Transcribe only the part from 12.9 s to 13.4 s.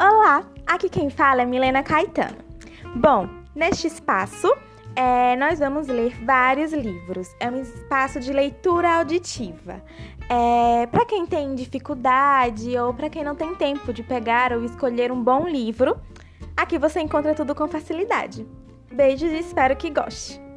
para quem não